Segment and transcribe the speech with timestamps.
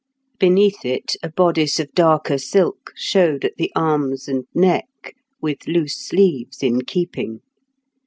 [0.39, 5.95] Beneath it, a bodice of darker silk showed at the arms and neck, with loose
[6.07, 7.41] sleeves in keeping.